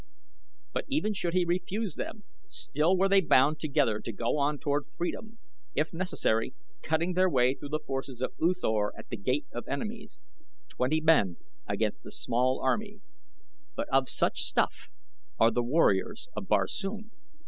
[0.73, 4.87] But even should he refuse them, still were they bound together to go on toward
[4.97, 5.37] freedom,
[5.75, 9.67] if necessary cutting their way through the forces of U Thor at The Gate of
[9.67, 10.19] Enemies
[10.69, 11.37] twenty men
[11.67, 13.01] against a small army;
[13.75, 14.89] but of such stuff
[15.39, 17.11] are the warriors of Barsoom.